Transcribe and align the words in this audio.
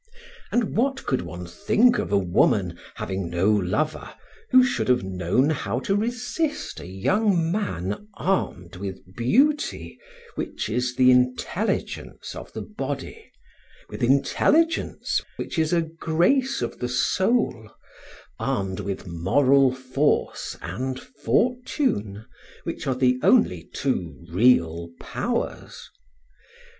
And 0.51 0.75
what 0.75 1.05
could 1.05 1.21
one 1.21 1.45
think 1.45 1.99
of 1.99 2.11
a 2.11 2.17
woman, 2.17 2.79
having 2.95 3.29
no 3.29 3.51
lover, 3.51 4.11
who 4.49 4.63
should 4.63 4.87
have 4.89 5.03
known 5.03 5.51
how 5.51 5.79
to 5.81 5.95
resist 5.95 6.79
a 6.79 6.87
young 6.87 7.51
man 7.51 8.07
armed 8.15 8.77
with 8.77 9.15
beauty 9.15 9.99
which 10.33 10.69
is 10.69 10.95
the 10.95 11.11
intelligence 11.11 12.33
of 12.35 12.51
the 12.53 12.63
body, 12.63 13.31
with 13.89 14.01
intelligence 14.01 15.21
which 15.35 15.59
is 15.59 15.71
a 15.71 15.81
grace 15.83 16.63
of 16.63 16.79
the 16.79 16.89
soul, 16.89 17.69
armed 18.39 18.79
with 18.79 19.05
moral 19.05 19.71
force 19.71 20.57
and 20.63 20.99
fortune, 20.99 22.25
which 22.63 22.87
are 22.87 22.95
the 22.95 23.19
only 23.21 23.69
two 23.71 24.25
real 24.31 24.89
powers? 24.99 25.91